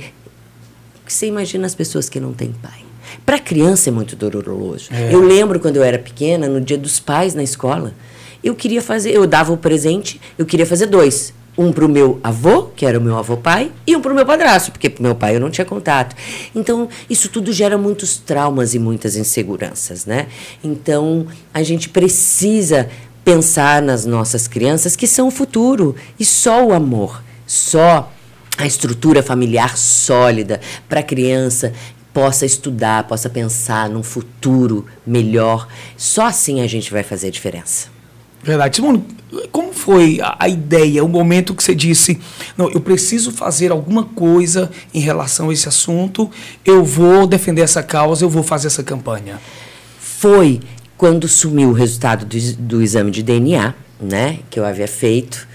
[1.06, 2.80] Você imagina as pessoas que não têm pai.
[3.24, 4.88] Para criança é muito doloroso.
[4.90, 5.14] É.
[5.14, 7.94] Eu lembro quando eu era pequena, no dia dos pais na escola,
[8.42, 11.32] eu queria fazer, eu dava o presente, eu queria fazer dois.
[11.56, 14.16] Um para o meu avô, que era o meu avô pai, e um para o
[14.16, 16.16] meu padrasto, porque para o meu pai eu não tinha contato.
[16.56, 20.26] Então, isso tudo gera muitos traumas e muitas inseguranças, né?
[20.64, 22.88] Então, a gente precisa
[23.24, 27.22] pensar nas nossas crianças que são o futuro e só o amor
[27.54, 28.12] só
[28.58, 31.72] a estrutura familiar sólida para a criança
[32.12, 35.68] possa estudar, possa pensar num futuro melhor.
[35.96, 37.88] Só assim a gente vai fazer a diferença.
[38.42, 38.76] Verdade.
[38.76, 39.04] Simone,
[39.50, 42.20] como foi a, a, ideia, o momento que você disse,
[42.56, 46.30] não, eu preciso fazer alguma coisa em relação a esse assunto,
[46.64, 49.40] eu vou defender essa causa, eu vou fazer essa campanha?
[49.98, 50.60] Foi
[50.96, 55.48] quando sumiu o resultado do, do exame de DNA, né, que eu havia feito,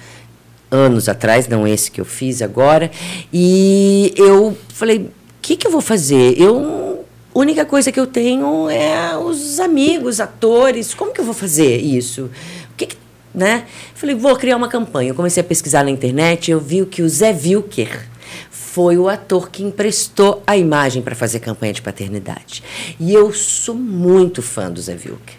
[0.72, 2.92] anos atrás, não esse que eu fiz agora,
[3.34, 6.40] e eu falei, o que, que eu vou fazer?
[6.40, 6.90] Eu
[7.34, 10.94] única coisa que eu tenho é os amigos, atores.
[10.94, 12.30] Como que eu vou fazer isso?
[12.72, 12.90] O que,
[13.34, 13.66] né?
[13.96, 15.12] Falei, vou criar uma campanha.
[15.12, 18.08] Eu comecei a pesquisar na internet, eu vi que o Zé Wilker
[18.52, 22.64] foi o ator que emprestou a imagem para fazer campanha de paternidade.
[23.00, 25.36] E eu sou muito fã do Zé Vilker.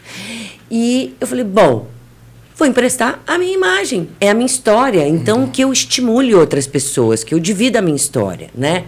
[0.70, 1.86] E eu falei, bom,
[2.60, 7.24] vou emprestar a minha imagem, é a minha história, então que eu estimule outras pessoas,
[7.24, 8.84] que eu divida a minha história, né?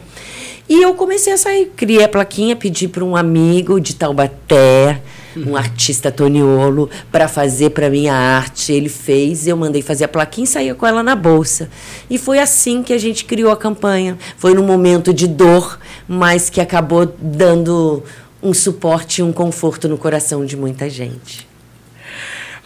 [0.69, 5.01] E eu comecei a sair, criei a plaquinha, pedi para um amigo de Taubaté,
[5.35, 8.73] um artista Toniolo, para fazer para minha arte.
[8.73, 11.71] Ele fez, eu mandei fazer a plaquinha e saía com ela na bolsa.
[12.11, 14.19] E foi assim que a gente criou a campanha.
[14.37, 18.03] Foi num momento de dor, mas que acabou dando
[18.43, 21.52] um suporte e um conforto no coração de muita gente.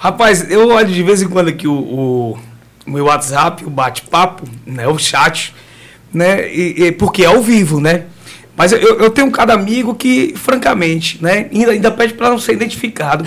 [0.07, 2.39] Rapaz, eu olho de vez em quando aqui o, o
[2.87, 5.53] meu WhatsApp, o bate-papo, né, o chat,
[6.15, 8.05] né, e, e, porque é ao vivo, né?
[8.57, 12.53] Mas eu, eu tenho cada amigo que, francamente, né, ainda, ainda pede para não ser
[12.53, 13.25] identificado.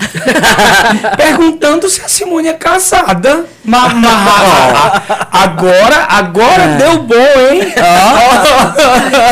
[1.18, 3.44] perguntando se a Simone é casada.
[5.30, 6.76] Agora, agora é.
[6.78, 7.14] deu bom,
[7.52, 7.74] hein?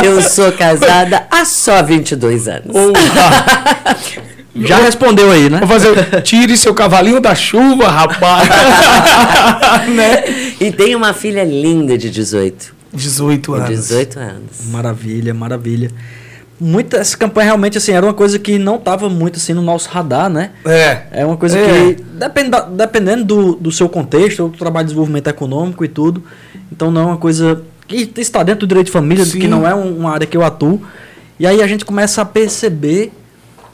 [0.05, 2.77] eu sou casada há só 22 anos.
[4.67, 5.59] Já respondeu aí, né?
[5.59, 8.49] Vou fazer, tire seu cavalinho da chuva, rapaz.
[9.95, 10.25] né?
[10.61, 12.75] E tem uma filha linda de 18.
[12.93, 13.69] 18 anos.
[13.69, 14.67] 18 anos.
[14.71, 15.91] Maravilha, maravilha.
[16.61, 19.89] Muita, essa campanha realmente assim, era uma coisa que não estava muito assim no nosso
[19.89, 20.51] radar, né?
[20.65, 21.03] É.
[21.13, 21.95] É uma coisa é.
[21.95, 26.25] que, depend, dependendo do, do seu contexto, do trabalho de desenvolvimento econômico e tudo,
[26.73, 29.39] então não é uma coisa que está dentro do direito de família, Sim.
[29.39, 30.83] que não é uma área que eu atuo.
[31.39, 33.13] E aí a gente começa a perceber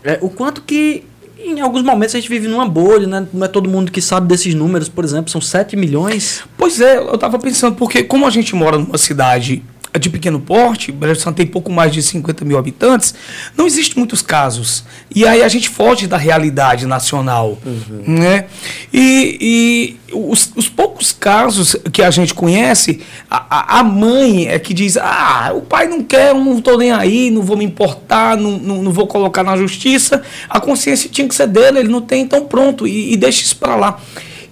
[0.04, 1.04] é, o quanto que
[1.38, 3.26] em alguns momentos a gente vive numa bolha, né?
[3.32, 6.42] Não é todo mundo que sabe desses números, por exemplo, são 7 milhões.
[6.56, 9.62] Pois é, eu estava pensando, porque como a gente mora numa cidade
[9.98, 13.14] de pequeno porte, Belo Horizonte tem pouco mais de 50 mil habitantes,
[13.56, 14.84] não existem muitos casos.
[15.14, 17.56] E aí a gente foge da realidade nacional.
[17.64, 18.18] Uhum.
[18.18, 18.46] Né?
[18.92, 24.74] E, e os, os, poucos casos que a gente conhece, a, a, mãe é que
[24.74, 28.58] diz: ah, o pai não quer, não estou nem aí, não vou me importar, não,
[28.58, 30.22] não, não, vou colocar na justiça.
[30.48, 33.56] A consciência tinha que ser dele, ele não tem, então pronto, e, e deixa isso
[33.56, 34.00] para lá.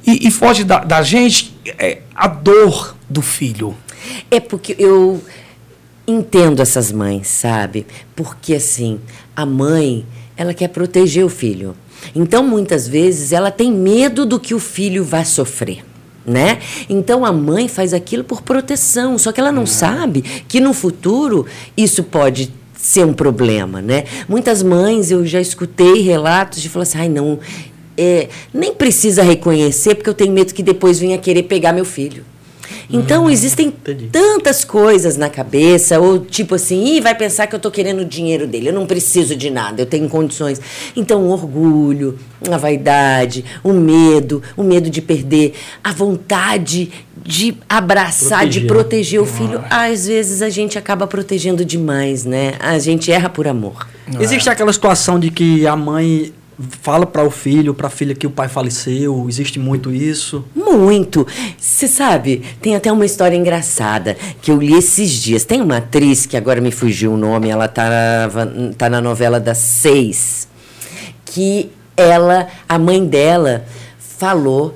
[0.07, 3.77] E, e, foge da, da gente é, a dor do filho.
[4.31, 5.23] É porque eu
[6.07, 7.87] entendo essas mães, sabe?
[8.15, 9.01] Porque assim,
[9.35, 10.05] a mãe,
[10.37, 11.77] ela quer proteger o filho.
[12.15, 15.85] Então, muitas vezes, ela tem medo do que o filho vai sofrer.
[16.25, 16.61] Né?
[16.89, 21.47] Então a mãe faz aquilo por proteção, só que ela não sabe que no futuro
[21.77, 24.05] isso pode ser um problema, né?
[24.29, 27.41] Muitas mães eu já escutei relatos de falar assim, ai não,
[27.99, 32.25] é, nem precisa reconhecer porque eu tenho medo que depois venha querer pegar meu filho.
[32.91, 34.09] Então, hum, existem entendi.
[34.11, 38.47] tantas coisas na cabeça, ou tipo assim, vai pensar que eu estou querendo o dinheiro
[38.47, 40.61] dele, eu não preciso de nada, eu tenho condições.
[40.95, 42.19] Então, o orgulho,
[42.51, 46.91] a vaidade, o medo, o medo de perder, a vontade
[47.25, 48.63] de abraçar, proteger.
[48.63, 52.55] de proteger o filho, às vezes a gente acaba protegendo demais, né?
[52.59, 53.87] A gente erra por amor.
[54.21, 56.33] Existe aquela situação de que a mãe
[56.81, 59.27] fala para o filho, para a filha que o pai faleceu?
[59.29, 60.45] Existe muito isso?
[60.55, 61.27] Muito.
[61.59, 65.45] Você sabe, tem até uma história engraçada que eu li esses dias.
[65.45, 68.29] Tem uma atriz que agora me fugiu o nome, ela tá,
[68.77, 70.49] tá na novela das seis,
[71.25, 73.65] que ela, a mãe dela,
[73.99, 74.75] falou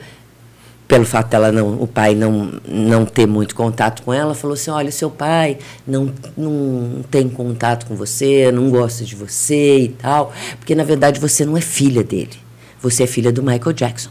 [0.87, 4.71] pelo fato dela não, o pai não, não ter muito contato com ela, falou assim:
[4.71, 10.33] olha, seu pai não, não tem contato com você, não gosta de você e tal,
[10.59, 12.37] porque na verdade você não é filha dele,
[12.81, 14.11] você é filha do Michael Jackson.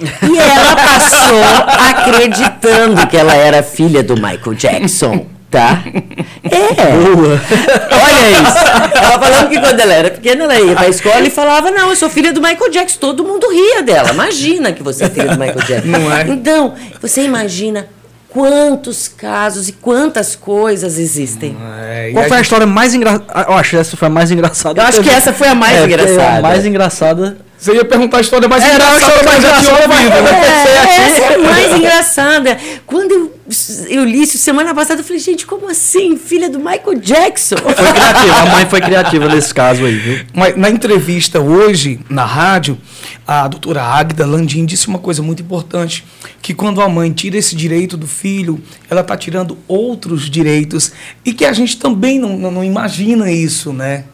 [0.00, 1.42] E ela passou
[1.90, 5.26] acreditando que ela era filha do Michael Jackson.
[5.50, 5.82] Tá?
[6.44, 7.14] É.
[7.14, 7.40] Boa.
[7.90, 8.58] Olha isso.
[9.02, 11.96] Ela falando que quando ela era pequena, ela ia pra escola e falava: Não, eu
[11.96, 12.98] sou filha do Michael Jackson.
[12.98, 14.10] Todo mundo ria dela.
[14.12, 15.88] Imagina que você é filha do Michael Jackson.
[15.88, 16.28] Não é?
[16.28, 17.88] Então, você imagina
[18.28, 21.56] quantos casos e quantas coisas existem.
[21.80, 22.44] É, Qual foi a, gente...
[22.44, 23.44] história mais engraçada?
[23.48, 24.80] Eu acho que essa foi a mais engraçada.
[24.80, 26.38] Eu acho que essa foi a mais é, engraçada.
[26.38, 29.88] A mais engraçada você ia perguntar a história mais é, engraçada, a história mais engraçada,
[29.88, 30.48] mais engraçada, né?
[30.48, 32.58] É, essa é a mais engraçada.
[32.86, 33.32] Quando eu,
[33.88, 36.16] eu li isso semana passada, eu falei, gente, como assim?
[36.16, 37.56] Filha do Michael Jackson?
[37.56, 40.24] Foi criativa, a mãe foi criativa nesse caso aí, viu?
[40.32, 42.78] Mas na entrevista hoje, na rádio,
[43.26, 46.04] a doutora Agda Landim disse uma coisa muito importante,
[46.40, 50.92] que quando a mãe tira esse direito do filho, ela está tirando outros direitos,
[51.24, 54.04] e que a gente também não, não, não imagina isso, né?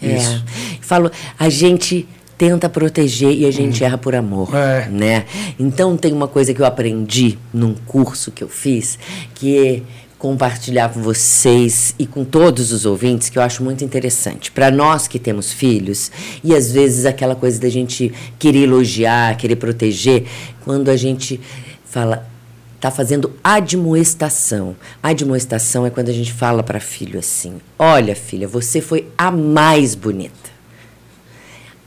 [0.00, 0.16] É.
[0.16, 0.42] Isso.
[0.80, 3.86] Falo, a gente tenta proteger e a gente hum.
[3.86, 4.88] erra por amor, é.
[4.88, 5.24] né?
[5.58, 8.98] Então tem uma coisa que eu aprendi num curso que eu fiz,
[9.34, 9.82] que é
[10.18, 14.50] compartilhar com vocês e com todos os ouvintes que eu acho muito interessante.
[14.50, 16.10] Para nós que temos filhos
[16.42, 20.24] e às vezes aquela coisa da gente querer elogiar, querer proteger,
[20.64, 21.38] quando a gente
[21.84, 22.26] fala
[22.74, 24.76] está fazendo admoestação.
[25.02, 29.94] Admoestação é quando a gente fala para filho assim: Olha, filha, você foi a mais
[29.94, 30.53] bonita.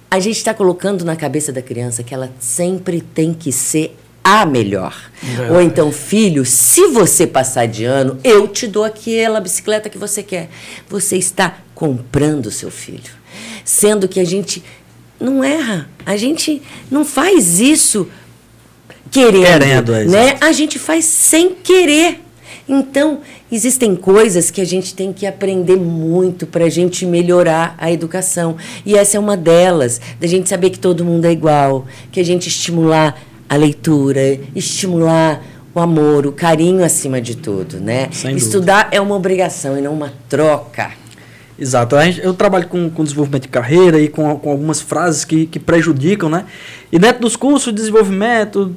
[0.09, 4.45] A gente está colocando na cabeça da criança que ela sempre tem que ser a
[4.45, 4.93] melhor.
[5.23, 5.51] É.
[5.51, 10.21] Ou então, filho, se você passar de ano, eu te dou aquela bicicleta que você
[10.21, 10.49] quer.
[10.89, 13.11] Você está comprando seu filho.
[13.63, 14.63] Sendo que a gente
[15.19, 15.89] não erra.
[16.05, 18.07] A gente não faz isso
[19.09, 20.37] querendo, querendo é né?
[20.41, 22.21] A gente faz sem querer.
[22.67, 23.19] Então,
[23.51, 28.57] existem coisas que a gente tem que aprender muito para a gente melhorar a educação.
[28.85, 32.25] E essa é uma delas, da gente saber que todo mundo é igual, que a
[32.25, 33.17] gente estimular
[33.49, 35.41] a leitura, estimular
[35.73, 38.09] o amor, o carinho acima de tudo, né?
[38.11, 38.97] Sem Estudar dúvida.
[38.97, 40.91] é uma obrigação e não uma troca.
[41.59, 41.95] Exato.
[42.21, 46.29] eu trabalho com, com desenvolvimento de carreira e com, com algumas frases que, que prejudicam,
[46.29, 46.45] né?
[46.91, 48.75] E dentro dos cursos de desenvolvimento,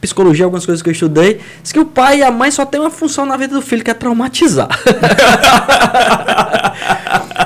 [0.00, 2.80] psicologia, algumas coisas que eu estudei, diz que o pai e a mãe só tem
[2.80, 4.68] uma função na vida do filho, que é traumatizar.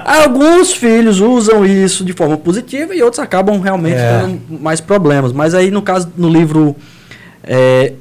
[0.05, 4.21] Alguns filhos usam isso de forma positiva e outros acabam realmente é.
[4.21, 5.33] tendo mais problemas.
[5.33, 6.75] Mas aí, no caso, no livro
[7.45, 7.93] é,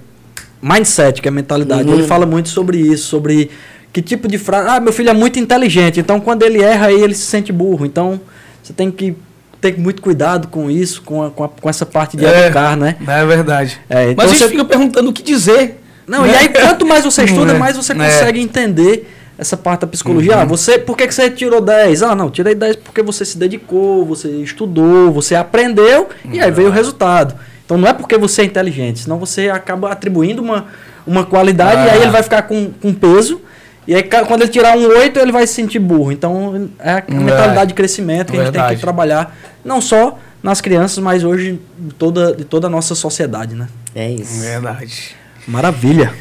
[0.62, 1.94] Mindset, que é mentalidade, uhum.
[1.94, 3.52] ele fala muito sobre isso, sobre
[3.94, 4.68] que tipo de frase.
[4.70, 7.86] Ah, meu filho é muito inteligente, então quando ele erra, aí ele se sente burro.
[7.86, 8.20] Então
[8.62, 9.16] você tem que
[9.60, 12.76] ter muito cuidado com isso, com, a, com, a, com essa parte de é, educar,
[12.76, 12.96] né?
[13.08, 13.80] É verdade.
[13.90, 14.50] É, então Mas a gente você...
[14.50, 15.82] fica perguntando o que dizer.
[16.08, 16.32] Não, né?
[16.32, 17.58] e aí quanto mais você estuda, é.
[17.58, 17.96] mais você é.
[17.96, 20.36] consegue entender essa parte da psicologia.
[20.36, 20.42] Uhum.
[20.42, 22.04] Ah, você, por que, que você tirou 10?
[22.04, 26.34] Ah, não, tirei 10 porque você se dedicou, você estudou, você aprendeu uhum.
[26.34, 27.36] e aí veio o resultado.
[27.66, 30.66] Então não é porque você é inteligente, senão você acaba atribuindo uma,
[31.06, 31.86] uma qualidade ah.
[31.86, 33.42] e aí ele vai ficar com, com peso.
[33.90, 36.12] E aí quando ele tirar um 8, ele vai se sentir burro.
[36.12, 38.56] Então é a mentalidade de crescimento que Verdade.
[38.56, 41.60] a gente tem que trabalhar, não só nas crianças, mas hoje
[41.98, 43.68] toda, de toda a nossa sociedade, né?
[43.96, 44.42] É isso.
[44.42, 45.16] Verdade.
[45.48, 46.14] Maravilha.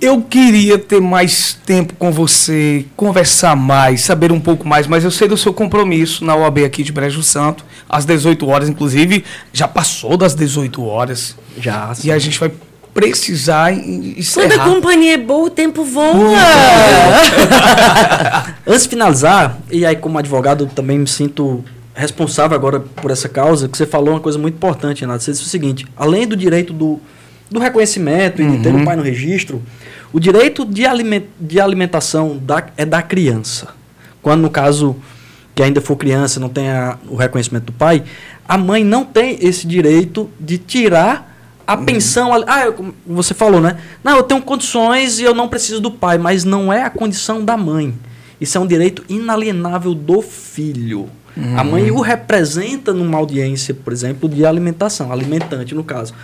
[0.00, 5.10] Eu queria ter mais tempo com você, conversar mais, saber um pouco mais, mas eu
[5.12, 9.68] sei do seu compromisso na OAB aqui de Brejo Santo, às 18 horas, inclusive, já
[9.68, 11.36] passou das 18 horas.
[11.60, 11.94] Já.
[11.94, 12.08] Sim.
[12.08, 12.50] E a gente vai
[13.00, 14.48] precisar encerrar.
[14.48, 16.12] Quando a companhia é boa, o tempo voa.
[18.66, 23.68] Antes de finalizar, e aí como advogado também me sinto responsável agora por essa causa,
[23.68, 25.22] que você falou uma coisa muito importante, Renato.
[25.24, 27.00] Você disse o seguinte, além do direito do
[27.50, 28.54] do reconhecimento uhum.
[28.54, 29.62] e de ter o um pai no registro,
[30.12, 33.68] o direito de, aliment, de alimentação da, é da criança.
[34.22, 34.96] Quando, no caso,
[35.54, 38.04] que ainda for criança, não tem a, o reconhecimento do pai,
[38.46, 41.37] a mãe não tem esse direito de tirar
[41.68, 41.84] a uhum.
[41.84, 42.30] pensão.
[42.46, 43.78] Ah, eu, você falou, né?
[44.02, 47.44] Não, eu tenho condições e eu não preciso do pai, mas não é a condição
[47.44, 47.92] da mãe.
[48.40, 51.10] Isso é um direito inalienável do filho.
[51.36, 51.58] Uhum.
[51.58, 56.14] A mãe o representa numa audiência, por exemplo, de alimentação, alimentante no caso.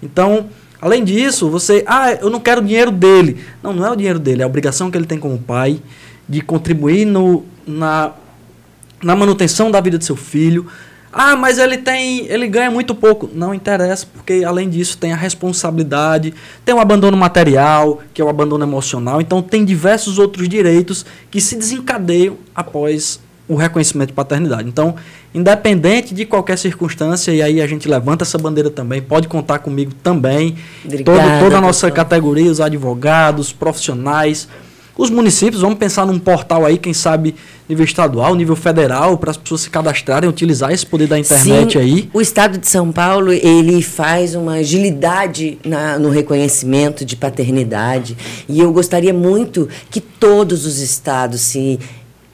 [0.00, 0.46] Então,
[0.80, 3.38] Além disso, você, ah, eu não quero o dinheiro dele.
[3.62, 5.80] Não, não é o dinheiro dele, é a obrigação que ele tem como pai
[6.28, 8.10] de contribuir no, na,
[9.00, 10.66] na manutenção da vida de seu filho.
[11.12, 13.28] Ah, mas ele tem, ele ganha muito pouco.
[13.34, 16.32] Não interessa, porque além disso tem a responsabilidade,
[16.64, 19.20] tem o abandono material, que é o abandono emocional.
[19.20, 24.68] Então tem diversos outros direitos que se desencadeiam após o reconhecimento de paternidade.
[24.68, 24.94] Então,
[25.34, 29.92] independente de qualquer circunstância, e aí a gente levanta essa bandeira também, pode contar comigo
[30.02, 30.56] também.
[30.84, 34.48] Obrigada, Todo, toda a nossa categoria, os advogados, profissionais,
[34.96, 37.34] os municípios, vamos pensar num portal aí, quem sabe,
[37.68, 41.78] nível estadual, nível federal, para as pessoas se cadastrarem, utilizar esse poder da internet Sim,
[41.78, 42.10] aí.
[42.12, 48.16] O Estado de São Paulo, ele faz uma agilidade na, no reconhecimento de paternidade.
[48.48, 51.80] E eu gostaria muito que todos os estados se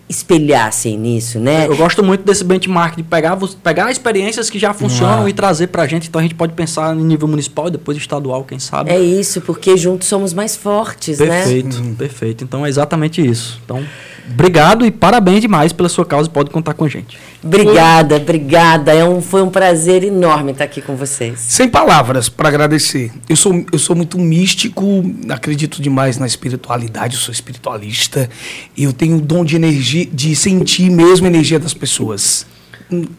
[0.08, 1.66] espelhassem nisso, né?
[1.66, 5.30] Eu gosto muito desse benchmark de pegar, pegar experiências que já funcionam ah.
[5.30, 6.08] e trazer para a gente.
[6.08, 8.90] Então a gente pode pensar em nível municipal e depois estadual, quem sabe.
[8.90, 11.72] É isso, porque juntos somos mais fortes, perfeito, né?
[11.72, 12.44] Perfeito, perfeito.
[12.44, 13.60] Então é exatamente isso.
[13.64, 13.84] Então
[14.30, 16.28] Obrigado e parabéns demais pela sua causa.
[16.28, 17.18] Pode contar com a gente.
[17.42, 18.92] Obrigada, obrigada.
[18.92, 21.40] É um, foi um prazer enorme estar aqui com vocês.
[21.40, 23.10] Sem palavras para agradecer.
[23.28, 24.82] Eu sou, eu sou muito místico,
[25.30, 28.28] acredito demais na espiritualidade, eu sou espiritualista.
[28.76, 32.46] E eu tenho o dom de energia, de sentir mesmo a energia das pessoas.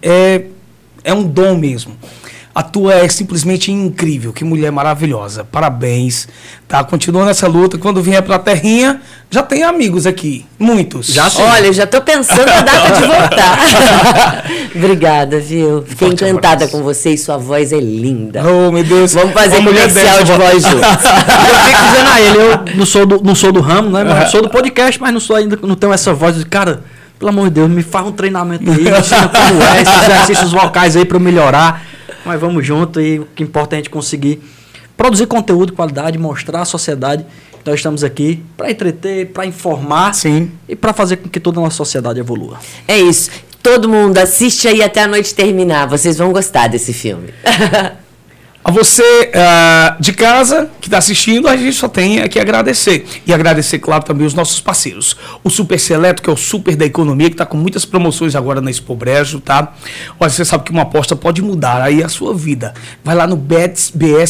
[0.01, 0.45] É,
[1.03, 1.97] é um dom mesmo.
[2.53, 4.33] A tua é simplesmente incrível.
[4.33, 5.43] Que mulher maravilhosa.
[5.43, 6.27] Parabéns.
[6.67, 6.83] Tá?
[6.83, 7.77] Continua nessa luta.
[7.77, 10.45] Quando vier pra terrinha, já tem amigos aqui.
[10.57, 11.07] Muitos.
[11.07, 11.43] Já sim.
[11.43, 14.45] Olha, já tô pensando na data de voltar.
[14.75, 15.83] Obrigada, viu?
[15.83, 16.71] Fiquei Forte encantada abraço.
[16.71, 18.43] com você e sua voz é linda.
[18.43, 19.13] Oh, meu Deus.
[19.13, 21.05] Vamos fazer um comercial de voz juntos.
[21.49, 24.03] eu fico dizendo a ele, eu não sou do, não sou do ramo, né?
[24.03, 26.81] Mas sou do podcast, mas não sou ainda, não tenho essa voz de cara.
[27.19, 30.51] Pelo amor de Deus, me faz um treinamento aí, me ensina como é, esses exercícios
[30.53, 31.83] vocais aí para melhorar.
[32.25, 34.41] Mas vamos junto e o que importa é a gente conseguir
[34.95, 37.25] produzir conteúdo de qualidade, mostrar à sociedade
[37.65, 40.51] nós estamos aqui para entreter, para informar Sim.
[40.67, 42.57] e para fazer com que toda a nossa sociedade evolua.
[42.87, 43.29] É isso.
[43.61, 45.87] Todo mundo assiste aí até a noite terminar.
[45.87, 47.29] Vocês vão gostar desse filme.
[48.61, 53.05] A você uh, de casa que está assistindo, a gente só tem que agradecer.
[53.25, 55.15] E agradecer, claro, também os nossos parceiros.
[55.43, 58.59] O Super Seleto, que é o super da economia, que está com muitas promoções agora
[58.59, 59.73] na Expo Brejo, tá?
[60.19, 62.73] Olha, você sabe que uma aposta pode mudar aí a sua vida.
[63.01, 64.29] Vai lá no betsbs.net.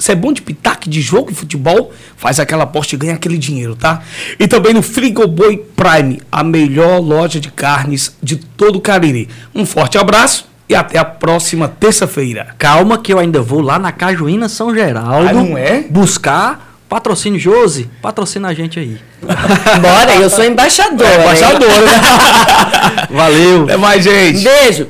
[0.00, 1.92] Você é bom de pitaque de jogo de futebol?
[2.16, 4.02] Faz aquela aposta e ganha aquele dinheiro, tá?
[4.38, 9.28] E também no Frigoboi Prime, a melhor loja de carnes de todo o Cariri.
[9.54, 12.48] Um forte abraço e até a próxima terça-feira.
[12.58, 15.28] Calma que eu ainda vou lá na Cajuína São Geraldo.
[15.28, 15.84] Ah, não é?
[15.88, 18.98] Buscar patrocínio Josi, patrocina a gente aí.
[19.80, 21.08] Bora, eu sou embaixadora.
[21.08, 21.90] É, embaixadora.
[23.10, 23.64] Valeu.
[23.64, 24.42] Até mais, gente.
[24.42, 24.88] Beijo.